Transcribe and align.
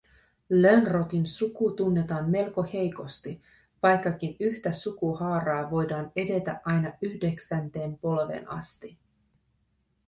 Lönnrotin 0.49 1.25
suku 1.27 1.71
tunnetaan 1.77 2.29
melko 2.29 2.63
heikosti, 2.73 3.41
vaikkakin 3.83 4.35
yhtä 4.39 4.71
sukuhaaraa 4.73 5.71
voidaan 5.71 6.11
edetä 6.15 6.61
aina 6.65 6.93
yhdeksänteen 7.01 7.97
polveen 7.97 8.49
asti 8.51 8.97